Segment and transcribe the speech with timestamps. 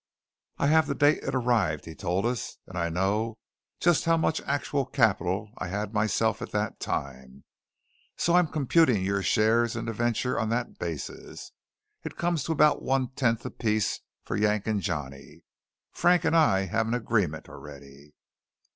[0.57, 3.37] "I have the date it arrived," he told us, "and I know
[3.79, 7.43] just how much actual capital I had myself at that time.
[8.17, 11.51] So I'm computing your shares in the venture on that basis.
[12.03, 15.43] It comes to about one tenth apiece for Yank and Johnny.
[15.91, 18.15] Frank and I have an agreement already."